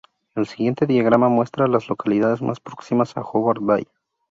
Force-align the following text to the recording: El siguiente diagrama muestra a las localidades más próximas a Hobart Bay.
El 0.33 0.47
siguiente 0.47 0.87
diagrama 0.87 1.29
muestra 1.29 1.65
a 1.65 1.67
las 1.67 1.87
localidades 1.87 2.41
más 2.41 2.59
próximas 2.59 3.15
a 3.17 3.21
Hobart 3.21 3.59
Bay. 3.61 3.85